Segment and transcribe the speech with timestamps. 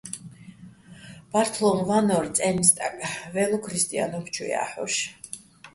[1.31, 2.95] ბართლო́მ ვანორ წაჲნი̆ სტაკ,
[3.33, 4.95] ვაჲლო ქრისტიანობ ჩუ ჲა́ჰ̦ოშ.